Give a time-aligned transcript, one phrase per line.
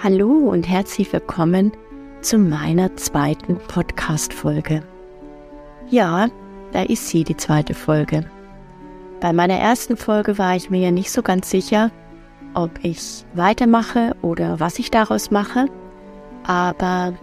[0.00, 1.72] Hallo und herzlich willkommen
[2.20, 4.84] zu meiner zweiten Podcast-Folge.
[5.90, 6.28] Ja,
[6.70, 8.24] da ist sie, die zweite Folge.
[9.20, 11.90] Bei meiner ersten Folge war ich mir ja nicht so ganz sicher,
[12.54, 15.66] ob ich weitermache oder was ich daraus mache,
[16.44, 17.14] aber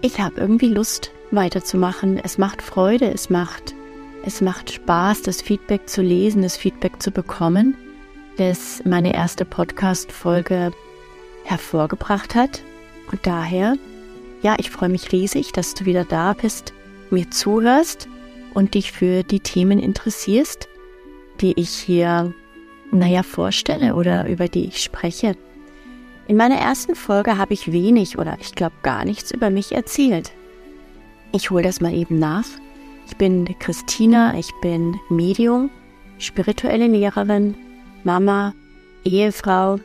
[0.00, 2.18] ich habe irgendwie Lust weiterzumachen.
[2.18, 3.72] Es macht Freude, es macht,
[4.24, 7.76] es macht Spaß, das Feedback zu lesen, das Feedback zu bekommen,
[8.36, 10.72] das meine erste Podcast-Folge
[11.44, 12.62] hervorgebracht hat.
[13.10, 13.76] Und daher,
[14.42, 16.72] ja, ich freue mich riesig, dass du wieder da bist,
[17.10, 18.08] mir zuhörst
[18.54, 20.68] und dich für die Themen interessierst,
[21.40, 22.32] die ich hier,
[22.90, 25.36] naja, vorstelle oder über die ich spreche.
[26.28, 30.32] In meiner ersten Folge habe ich wenig oder ich glaube gar nichts über mich erzählt.
[31.32, 32.46] Ich hole das mal eben nach.
[33.06, 35.70] Ich bin Christina, ich bin Medium,
[36.18, 37.54] spirituelle Lehrerin,
[38.04, 38.54] Mama,
[39.04, 39.78] Ehefrau,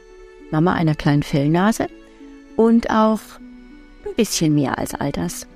[0.51, 1.87] Mama einer kleinen Fellnase
[2.55, 3.19] und auch
[4.05, 5.47] ein bisschen mehr als all das.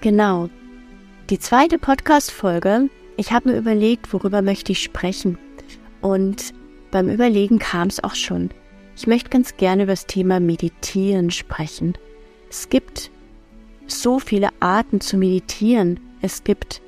[0.00, 0.48] Genau.
[1.30, 5.38] Die zweite Podcast-Folge, ich habe mir überlegt, worüber möchte ich sprechen.
[6.00, 6.54] Und
[6.90, 8.50] beim Überlegen kam es auch schon.
[8.96, 11.94] Ich möchte ganz gerne über das Thema Meditieren sprechen.
[12.50, 13.10] Es gibt
[13.86, 16.00] so viele Arten zu meditieren.
[16.20, 16.80] Es gibt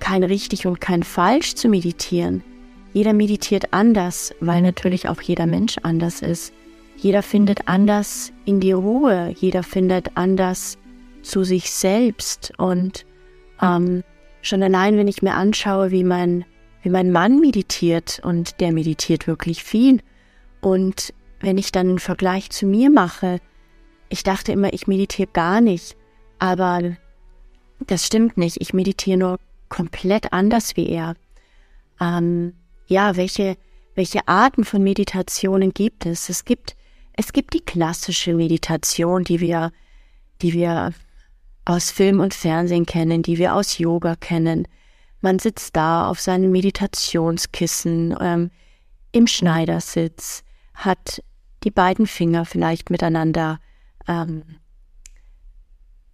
[0.00, 2.42] kein richtig und kein falsch zu meditieren.
[2.92, 6.52] Jeder meditiert anders, weil natürlich auch jeder Mensch anders ist.
[6.96, 10.78] Jeder findet anders in die Ruhe, jeder findet anders
[11.22, 12.52] zu sich selbst.
[12.58, 13.06] Und
[13.60, 14.04] ähm,
[14.42, 16.44] schon allein, wenn ich mir anschaue, wie mein,
[16.82, 20.00] wie mein Mann meditiert, und der meditiert wirklich viel.
[20.60, 23.38] Und wenn ich dann einen Vergleich zu mir mache,
[24.10, 25.96] ich dachte immer, ich meditiere gar nicht.
[26.38, 26.96] Aber
[27.80, 28.60] das stimmt nicht.
[28.60, 29.38] Ich meditiere nur
[29.70, 31.14] komplett anders wie er.
[32.00, 32.52] Ähm,
[32.92, 33.56] ja, welche,
[33.94, 36.28] welche Arten von Meditationen gibt es?
[36.28, 36.76] Es gibt,
[37.14, 39.72] es gibt die klassische Meditation, die wir,
[40.42, 40.92] die wir
[41.64, 44.68] aus Film und Fernsehen kennen, die wir aus Yoga kennen.
[45.20, 48.50] Man sitzt da auf seinem Meditationskissen, ähm,
[49.12, 50.42] im Schneidersitz,
[50.74, 51.22] hat
[51.64, 53.60] die beiden Finger vielleicht miteinander
[54.08, 54.42] ähm,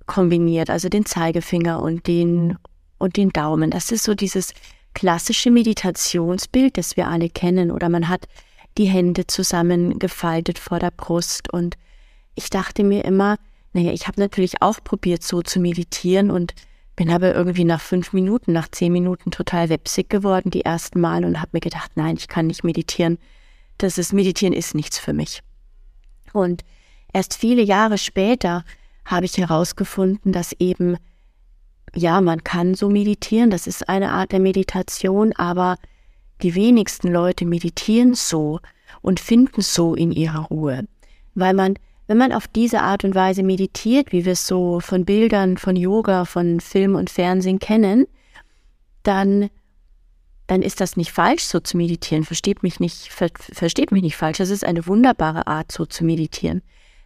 [0.06, 2.58] kombiniert, also den Zeigefinger und den
[2.98, 3.70] und den Daumen.
[3.70, 4.52] Das ist so dieses
[4.94, 8.26] klassische Meditationsbild, das wir alle kennen, oder man hat
[8.76, 11.76] die Hände zusammengefaltet vor der Brust und
[12.34, 13.36] ich dachte mir immer,
[13.72, 16.54] naja, ich habe natürlich auch probiert, so zu meditieren und
[16.94, 21.24] bin aber irgendwie nach fünf Minuten, nach zehn Minuten total websig geworden, die ersten Mal
[21.24, 23.18] und habe mir gedacht, nein, ich kann nicht meditieren.
[23.78, 25.40] Das ist, Meditieren ist nichts für mich.
[26.32, 26.64] Und
[27.12, 28.64] erst viele Jahre später
[29.04, 30.96] habe ich herausgefunden, dass eben
[31.98, 35.76] ja, man kann so meditieren, das ist eine Art der Meditation, aber
[36.42, 38.60] die wenigsten Leute meditieren so
[39.02, 40.86] und finden so in ihrer Ruhe.
[41.34, 41.74] Weil man,
[42.06, 45.76] wenn man auf diese Art und Weise meditiert, wie wir es so von Bildern, von
[45.76, 48.06] Yoga, von Film und Fernsehen kennen,
[49.02, 49.50] dann,
[50.46, 52.24] dann ist das nicht falsch, so zu meditieren.
[52.24, 54.38] Versteht mich nicht, ver, versteht mich nicht falsch.
[54.38, 56.62] Das ist eine wunderbare Art, so zu meditieren.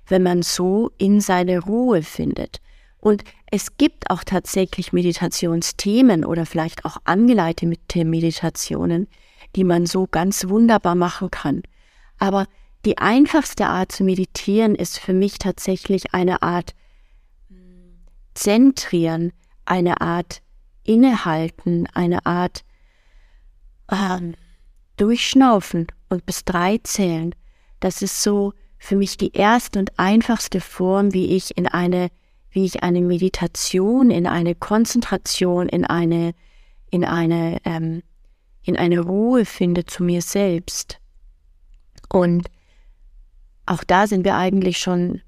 [0.07, 2.61] Wenn man so in seine Ruhe findet.
[3.03, 9.09] Und es gibt auch tatsächlich Meditationsthemen oder vielleicht auch angeleitete Meditationen,
[9.57, 11.63] die man so ganz wunderbar machen kann.
[12.21, 12.47] Aber
[12.85, 16.77] die einfachste Art zu meditieren ist für mich tatsächlich eine Art
[18.35, 19.33] Zentrieren,
[19.65, 20.41] eine Art
[20.85, 22.65] Innehalten, eine Art
[23.89, 24.33] äh,
[24.97, 27.35] Durchschnaufen und bis drei zählen.
[27.81, 32.11] Das ist so für mich die erste und einfachste Form, wie ich in eine
[32.53, 36.35] wie ich eine Meditation, in eine Konzentration, in eine,
[36.91, 38.03] in eine, ähm,
[38.63, 40.99] in eine Ruhe finde zu mir selbst.
[42.11, 42.49] Und
[43.65, 45.23] auch da sind wir eigentlich schon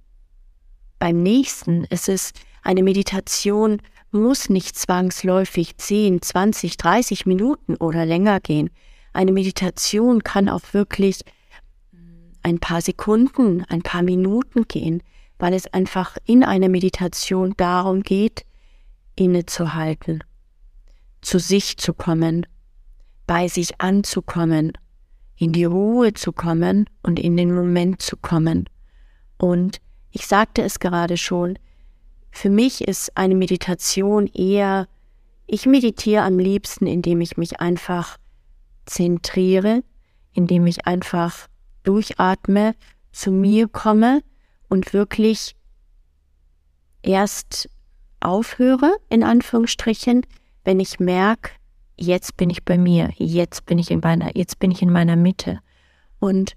[0.99, 1.87] beim nächsten.
[1.89, 3.81] Es ist eine Meditation,
[4.11, 8.71] muss nicht zwangsläufig 10, 20, 30 Minuten oder länger gehen.
[9.15, 11.21] Eine Meditation kann auch wirklich
[12.43, 15.03] ein paar Sekunden, ein paar Minuten gehen
[15.39, 18.45] weil es einfach in einer Meditation darum geht,
[19.17, 20.23] innezuhalten,
[21.21, 22.47] zu sich zu kommen,
[23.27, 24.73] bei sich anzukommen,
[25.37, 28.69] in die Ruhe zu kommen und in den Moment zu kommen.
[29.39, 31.59] Und ich sagte es gerade schon,
[32.31, 34.89] für mich ist eine Meditation eher,
[35.47, 38.17] ich meditiere am liebsten, indem ich mich einfach
[38.87, 39.83] zentriere,
[40.33, 41.49] indem ich einfach
[41.85, 42.75] durchatme,
[43.13, 44.23] zu mir komme,
[44.75, 45.57] und wirklich
[47.03, 47.71] erst
[48.21, 50.27] aufhöre, in Anführungsstrichen,
[50.65, 51.51] wenn ich merke,
[51.97, 55.17] jetzt bin ich bei mir, jetzt bin ich in meiner, jetzt bin ich in meiner
[55.17, 55.61] Mitte.
[56.19, 56.57] Und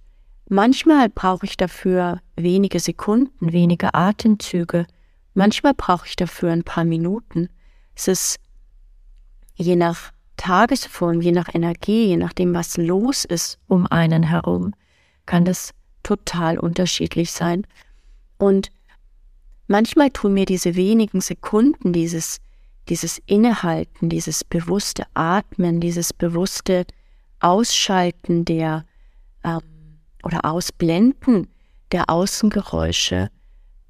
[0.49, 4.87] Manchmal brauche ich dafür wenige Sekunden, wenige Atemzüge.
[5.33, 7.49] Manchmal brauche ich dafür ein paar Minuten.
[7.95, 8.39] Es ist
[9.55, 14.73] je nach Tagesform, je nach Energie, je nachdem, was los ist um einen herum,
[15.25, 17.67] kann das total unterschiedlich sein.
[18.37, 18.69] Und
[19.67, 22.37] manchmal tun mir diese wenigen Sekunden, dieses,
[22.89, 26.85] dieses Innehalten, dieses bewusste Atmen, dieses bewusste
[27.39, 28.85] Ausschalten der
[29.43, 29.61] ähm,
[30.23, 31.47] oder Ausblenden
[31.91, 33.29] der Außengeräusche,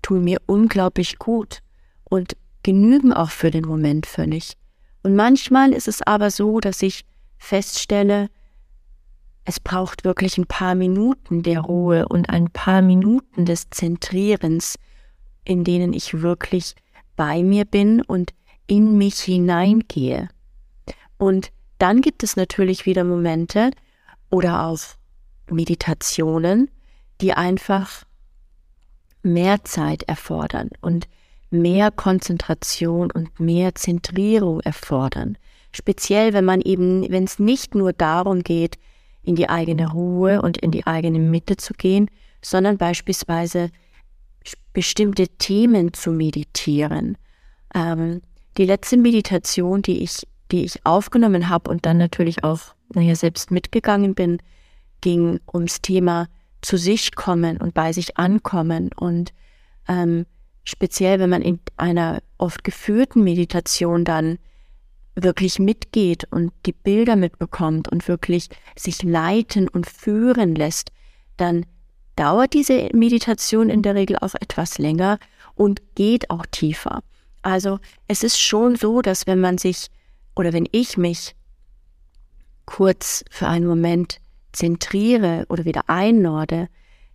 [0.01, 1.59] tun mir unglaublich gut
[2.03, 4.53] und genügen auch für den Moment völlig.
[5.03, 7.05] Und manchmal ist es aber so, dass ich
[7.38, 8.29] feststelle,
[9.47, 14.77] es braucht wirklich ein paar Minuten der Ruhe und ein paar Minuten des Zentrierens,
[15.45, 16.75] in denen ich wirklich
[17.15, 18.33] bei mir bin und
[18.67, 20.27] in mich hineingehe.
[21.17, 23.71] Und dann gibt es natürlich wieder Momente
[24.29, 24.79] oder auch
[25.49, 26.69] Meditationen,
[27.21, 28.03] die einfach
[29.23, 31.07] mehr Zeit erfordern und
[31.51, 35.38] mehr Konzentration und mehr Zentrierung erfordern.
[35.71, 38.77] Speziell, wenn man eben, wenn es nicht nur darum geht,
[39.23, 42.09] in die eigene Ruhe und in die eigene Mitte zu gehen,
[42.41, 43.69] sondern beispielsweise
[44.73, 47.17] bestimmte Themen zu meditieren.
[47.73, 48.21] Ähm,
[48.57, 52.59] die letzte Meditation, die ich, die ich aufgenommen habe und dann natürlich auch,
[52.93, 54.37] naja, selbst mitgegangen bin,
[55.01, 56.27] ging ums Thema
[56.61, 59.33] zu sich kommen und bei sich ankommen und
[59.87, 60.25] ähm,
[60.63, 64.37] speziell wenn man in einer oft geführten Meditation dann
[65.23, 70.91] wirklich mitgeht und die Bilder mitbekommt und wirklich sich leiten und führen lässt,
[71.37, 71.65] dann
[72.15, 75.19] dauert diese Meditation in der Regel auch etwas länger
[75.55, 77.03] und geht auch tiefer.
[77.41, 79.87] Also es ist schon so, dass wenn man sich
[80.35, 81.35] oder wenn ich mich
[82.65, 84.19] kurz für einen Moment
[84.51, 86.67] zentriere oder wieder einnorde,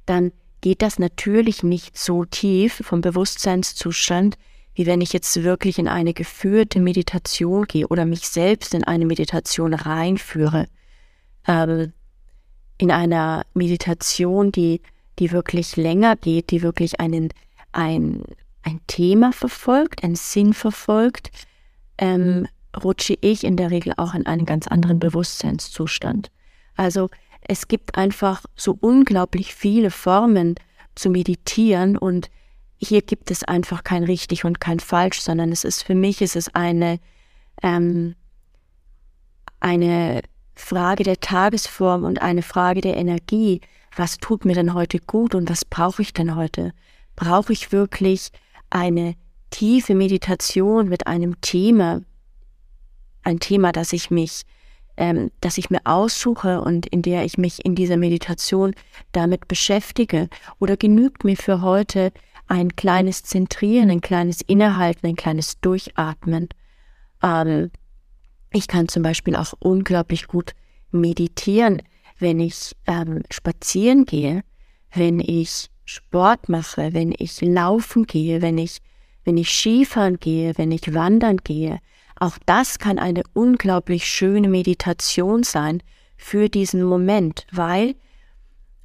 [0.06, 4.36] dann geht das natürlich nicht so tief vom Bewusstseinszustand,
[4.74, 9.06] wie wenn ich jetzt wirklich in eine geführte Meditation gehe oder mich selbst in eine
[9.06, 10.66] Meditation reinführe.
[11.46, 11.92] Ähm,
[12.78, 14.80] in einer Meditation, die,
[15.18, 17.28] die wirklich länger geht, die wirklich einen,
[17.72, 18.22] ein,
[18.62, 21.30] ein Thema verfolgt, einen Sinn verfolgt,
[21.98, 22.48] ähm,
[22.82, 26.30] rutsche ich in der Regel auch in einen ganz anderen Bewusstseinszustand.
[26.74, 27.10] Also
[27.42, 30.54] es gibt einfach so unglaublich viele Formen
[30.94, 32.30] zu meditieren und
[32.82, 36.34] hier gibt es einfach kein richtig und kein falsch, sondern es ist für mich, es
[36.34, 36.98] ist eine,
[37.62, 38.16] ähm,
[39.60, 40.22] eine
[40.54, 43.60] Frage der Tagesform und eine Frage der Energie.
[43.94, 46.72] Was tut mir denn heute gut und was brauche ich denn heute?
[47.14, 48.30] Brauche ich wirklich
[48.70, 49.14] eine
[49.50, 52.00] tiefe Meditation mit einem Thema,
[53.22, 54.42] ein Thema, das ich mich
[54.96, 58.74] ähm, dass ich mir aussuche und in der ich mich in dieser Meditation
[59.12, 60.28] damit beschäftige?
[60.58, 62.12] Oder genügt mir für heute
[62.46, 66.48] ein kleines Zentrieren, ein kleines Innehalten, ein kleines Durchatmen?
[67.22, 67.70] Ähm,
[68.52, 70.54] ich kann zum Beispiel auch unglaublich gut
[70.90, 71.82] meditieren,
[72.18, 74.42] wenn ich ähm, spazieren gehe,
[74.94, 78.78] wenn ich Sport mache, wenn ich laufen gehe, wenn ich,
[79.24, 81.80] wenn ich Skifahren gehe, wenn ich wandern gehe,
[82.16, 85.82] auch das kann eine unglaublich schöne Meditation sein
[86.16, 87.96] für diesen Moment, weil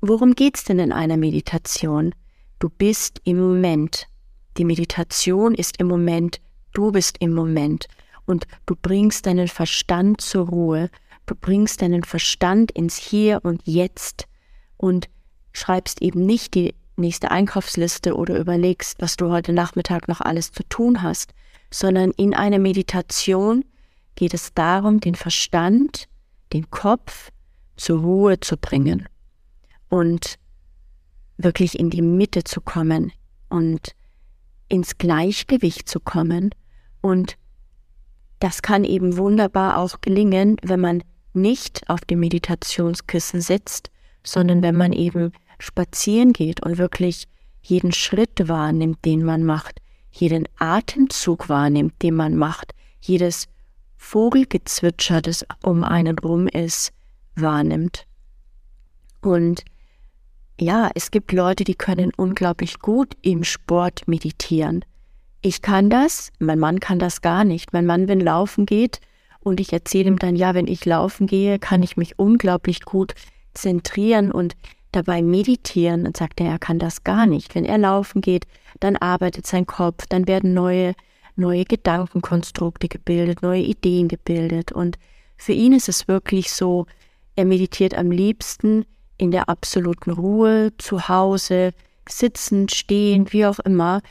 [0.01, 2.15] worum geht's denn in einer Meditation?
[2.59, 4.07] Du bist im Moment.
[4.57, 6.41] Die Meditation ist im Moment,
[6.73, 7.87] du bist im Moment.
[8.25, 10.89] Und du bringst deinen Verstand zur Ruhe,
[11.27, 14.27] du bringst deinen Verstand ins Hier und Jetzt
[14.75, 15.07] und
[15.53, 20.63] schreibst eben nicht die nächste Einkaufsliste oder überlegst, was du heute Nachmittag noch alles zu
[20.67, 21.33] tun hast,
[21.71, 23.63] sondern in einer Meditation
[24.15, 26.07] geht es darum, den Verstand,
[26.53, 27.31] den Kopf
[27.75, 29.07] zur Ruhe zu bringen.
[29.89, 30.39] Und
[31.37, 33.11] wirklich in die Mitte zu kommen
[33.49, 33.95] und
[34.69, 36.51] ins Gleichgewicht zu kommen.
[37.01, 37.37] Und
[38.39, 41.03] das kann eben wunderbar auch gelingen, wenn man
[41.33, 43.89] nicht auf dem Meditationskissen sitzt,
[44.23, 47.27] sondern wenn man eben spazieren geht und wirklich
[47.61, 49.79] jeden Schritt wahrnimmt, den man macht,
[50.11, 53.47] jeden Atemzug wahrnimmt, den man macht, jedes
[53.97, 56.91] Vogelgezwitscher, das um einen rum ist,
[57.35, 58.05] wahrnimmt.
[59.21, 59.63] Und
[60.59, 64.83] ja, es gibt Leute, die können unglaublich gut im Sport meditieren.
[65.41, 67.73] Ich kann das, mein Mann kann das gar nicht.
[67.73, 68.99] Mein Mann, wenn laufen geht,
[69.39, 73.13] und ich erzähle ihm dann, ja, wenn ich laufen gehe, kann ich mich unglaublich gut
[73.53, 74.55] zentrieren und
[74.91, 77.55] dabei meditieren und sagt er, er kann das gar nicht.
[77.55, 78.45] Wenn er laufen geht,
[78.79, 80.95] dann arbeitet sein Kopf, dann werden neue,
[81.35, 84.71] neue Gedankenkonstrukte gebildet, neue Ideen gebildet.
[84.71, 84.97] Und
[85.37, 86.85] für ihn ist es wirklich so,
[87.35, 88.85] er meditiert am liebsten
[89.17, 91.73] in der absoluten Ruhe, zu Hause,
[92.07, 94.01] sitzend, stehend, wie auch immer.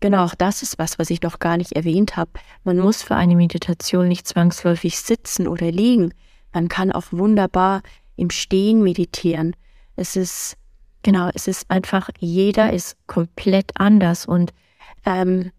[0.00, 2.32] Genau, auch das ist was, was ich noch gar nicht erwähnt habe.
[2.62, 6.12] Man muss für eine Meditation nicht zwangsläufig sitzen oder liegen.
[6.52, 7.82] Man kann auch wunderbar
[8.16, 9.56] im Stehen meditieren.
[9.96, 10.56] Es ist,
[11.02, 14.52] genau, es ist einfach, jeder ist komplett anders und
[15.06, 15.50] ähm,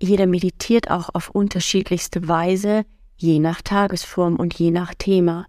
[0.00, 2.84] jeder meditiert auch auf unterschiedlichste Weise,
[3.16, 5.46] je nach Tagesform und je nach Thema.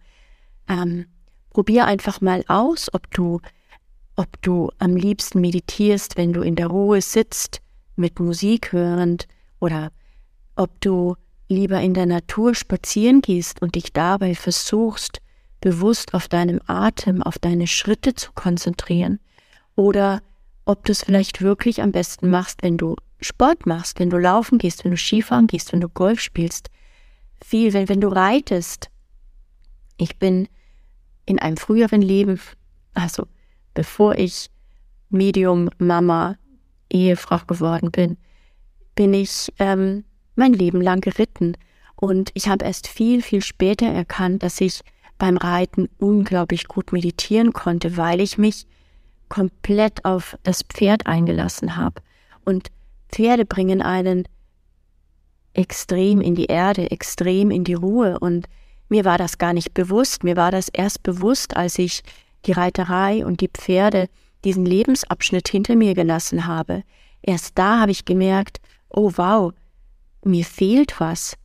[0.68, 1.06] Ähm,
[1.50, 3.42] probier einfach mal aus, ob du,
[4.16, 7.62] ob du am liebsten meditierst, wenn du in der Ruhe sitzt,
[7.96, 9.28] mit Musik hörend,
[9.60, 9.92] oder
[10.56, 11.16] ob du
[11.48, 15.20] lieber in der Natur spazieren gehst und dich dabei versuchst,
[15.62, 19.20] bewusst auf deinem Atem, auf deine Schritte zu konzentrieren,
[19.76, 20.22] oder
[20.66, 24.60] ob du es vielleicht wirklich am besten machst, wenn du Sport machst, wenn du laufen
[24.60, 26.70] gehst, wenn du Skifahren gehst, wenn du Golf spielst,
[27.44, 28.90] viel, wenn, wenn du reitest.
[29.98, 30.48] Ich bin
[31.30, 32.40] in einem früheren Leben,
[32.96, 33.28] also
[33.76, 34.50] bevor ich
[35.10, 36.38] Medium, Mama,
[36.92, 38.18] Ehefrau geworden bin,
[38.96, 40.06] bin ich ähm,
[40.36, 41.56] mein Leben lang geritten.
[41.96, 44.82] Und ich habe erst viel, viel später erkannt, dass ich
[45.20, 48.66] beim Reiten unglaublich gut meditieren konnte, weil ich mich
[49.28, 52.02] komplett auf das Pferd eingelassen habe.
[52.44, 52.72] Und
[53.10, 54.28] Pferde bringen einen
[55.54, 58.18] extrem in die Erde, extrem in die Ruhe.
[58.20, 58.48] Und
[58.90, 60.24] mir war das gar nicht bewusst.
[60.24, 62.02] Mir war das erst bewusst, als ich
[62.46, 64.10] die Reiterei und die Pferde
[64.44, 66.84] diesen Lebensabschnitt hinter mir gelassen habe.
[67.22, 69.54] Erst da habe ich gemerkt, oh wow,
[70.24, 71.36] mir fehlt was.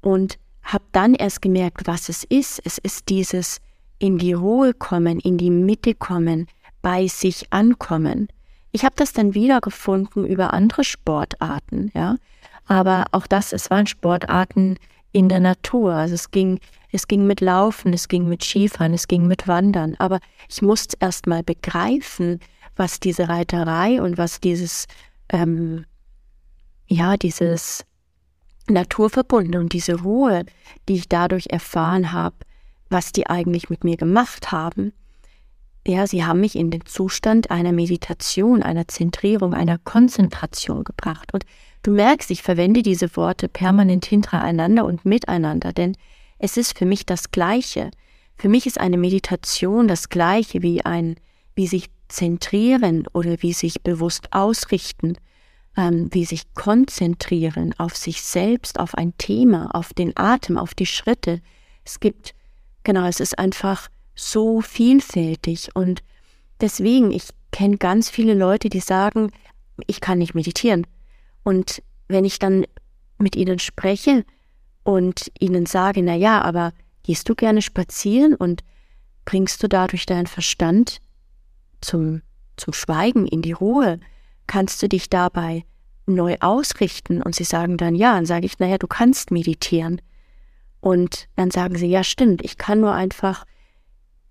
[0.00, 2.60] Und habe dann erst gemerkt, was es ist.
[2.64, 3.60] Es ist dieses
[3.98, 6.46] in die Ruhe kommen, in die Mitte kommen,
[6.82, 8.28] bei sich ankommen.
[8.72, 12.16] Ich habe das dann wiedergefunden über andere Sportarten, ja.
[12.66, 14.76] Aber auch das, es waren Sportarten
[15.16, 15.94] in der Natur.
[15.94, 16.60] Also es ging,
[16.92, 19.94] es ging mit Laufen, es ging mit Skifahren, es ging mit Wandern.
[19.98, 22.38] Aber ich musste erst mal begreifen,
[22.76, 24.86] was diese Reiterei und was dieses,
[25.30, 25.86] ähm,
[26.86, 27.86] ja, dieses
[28.68, 30.44] Naturverbunden und diese Ruhe,
[30.86, 32.36] die ich dadurch erfahren habe,
[32.90, 34.92] was die eigentlich mit mir gemacht haben.
[35.86, 41.32] Ja, sie haben mich in den Zustand einer Meditation, einer Zentrierung, einer Konzentration gebracht.
[41.32, 41.46] Und
[41.84, 45.96] du merkst, ich verwende diese Worte permanent hintereinander und miteinander, denn
[46.40, 47.92] es ist für mich das Gleiche.
[48.36, 51.14] Für mich ist eine Meditation das Gleiche wie ein,
[51.54, 55.16] wie sich zentrieren oder wie sich bewusst ausrichten,
[55.76, 60.86] ähm, wie sich konzentrieren auf sich selbst, auf ein Thema, auf den Atem, auf die
[60.86, 61.40] Schritte.
[61.84, 62.34] Es gibt,
[62.82, 66.02] genau, es ist einfach so vielfältig und
[66.60, 69.30] deswegen, ich kenne ganz viele Leute, die sagen,
[69.86, 70.86] ich kann nicht meditieren.
[71.44, 72.66] Und wenn ich dann
[73.18, 74.24] mit ihnen spreche
[74.82, 78.64] und ihnen sage, na ja, aber gehst du gerne spazieren und
[79.24, 81.00] bringst du dadurch deinen Verstand
[81.80, 82.22] zum,
[82.56, 84.00] zum Schweigen, in die Ruhe,
[84.46, 85.64] kannst du dich dabei
[86.06, 87.22] neu ausrichten?
[87.22, 90.00] Und sie sagen dann ja, dann sage ich, naja, du kannst meditieren.
[90.80, 93.44] Und dann sagen sie, ja, stimmt, ich kann nur einfach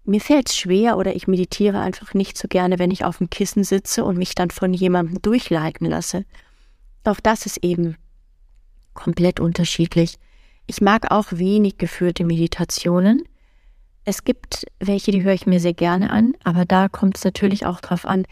[0.05, 3.29] mir fällt es schwer oder ich meditiere einfach nicht so gerne, wenn ich auf dem
[3.29, 6.25] Kissen sitze und mich dann von jemandem durchleiten lasse.
[7.03, 7.97] Auch das ist eben
[8.93, 10.15] komplett unterschiedlich.
[10.67, 13.23] Ich mag auch wenig geführte Meditationen.
[14.03, 17.65] Es gibt welche, die höre ich mir sehr gerne an, aber da kommt es natürlich
[17.65, 18.25] auch drauf an,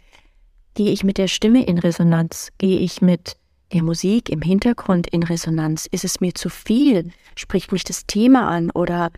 [0.75, 3.38] gehe ich mit der Stimme in Resonanz, gehe ich mit
[3.72, 8.48] der Musik im Hintergrund in Resonanz, ist es mir zu viel, spricht mich das Thema
[8.48, 9.12] an oder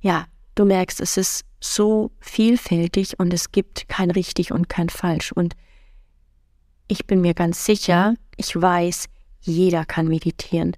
[0.00, 0.26] ja,
[0.56, 5.30] du merkst, es ist so vielfältig und es gibt kein richtig und kein falsch.
[5.32, 5.54] Und
[6.88, 9.06] ich bin mir ganz sicher, ich weiß,
[9.40, 10.76] jeder kann meditieren.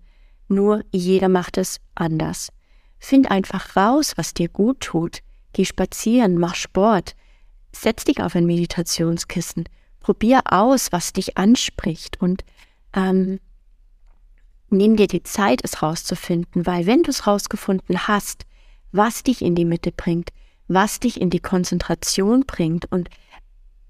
[0.49, 2.51] Nur jeder macht es anders.
[2.99, 5.21] Find einfach raus, was dir gut tut.
[5.53, 7.15] Geh spazieren, mach Sport.
[7.73, 9.69] Setz dich auf ein Meditationskissen.
[10.01, 12.45] Probier aus, was dich anspricht und
[12.95, 13.41] ähm,
[14.71, 18.47] nimm dir die Zeit, es rauszufinden, weil wenn du es rausgefunden hast,
[18.93, 20.31] was dich in die Mitte bringt,
[20.69, 23.09] was dich in die Konzentration bringt und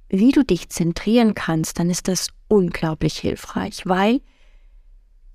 [0.08, 4.20] wie du dich zentrieren kannst, dann ist das unglaublich hilfreich, weil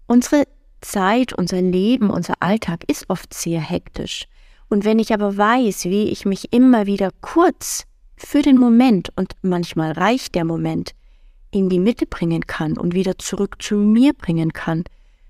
[0.07, 0.45] unsere
[0.81, 4.25] Zeit, unser Leben, unser Alltag ist oft sehr hektisch.
[4.69, 9.33] Und wenn ich aber weiß, wie ich mich immer wieder kurz für den Moment und
[9.41, 10.93] manchmal reicht der Moment
[11.51, 14.83] in die Mitte bringen kann und wieder zurück zu mir bringen kann,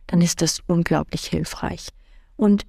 [0.07, 1.89] dann ist das unglaublich hilfreich.
[2.37, 2.65] Und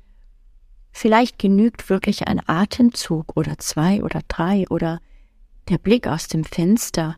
[0.96, 5.00] Vielleicht genügt wirklich ein Atemzug oder zwei oder drei oder
[5.68, 7.16] der Blick aus dem Fenster,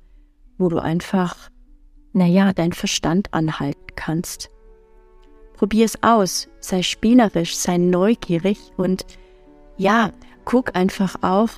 [0.57, 1.51] wo du einfach,
[2.15, 4.51] naja, dein Verstand anhalten kannst.
[5.53, 9.05] Probier es aus, sei spielerisch, sei neugierig und
[9.77, 10.11] ja,
[10.47, 11.51] guck einfach auch,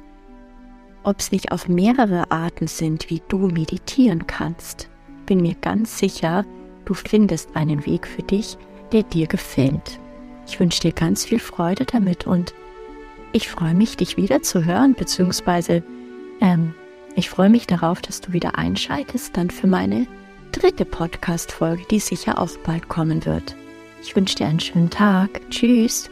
[1.04, 4.90] ob es nicht auf mehrere Arten sind, wie du meditieren kannst.
[5.24, 6.44] Bin mir ganz sicher,
[6.84, 8.58] du findest einen Weg für dich,
[8.90, 10.00] der dir gefällt.
[10.48, 12.54] Ich wünsche dir ganz viel Freude damit und
[13.32, 15.82] ich freue mich, dich wieder zu hören, beziehungsweise
[16.40, 16.74] ähm,
[17.14, 20.06] ich freue mich darauf, dass du wieder einschaltest, dann für meine
[20.52, 23.54] dritte Podcast-Folge, die sicher auch bald kommen wird.
[24.02, 25.42] Ich wünsche dir einen schönen Tag.
[25.50, 26.08] Tschüss.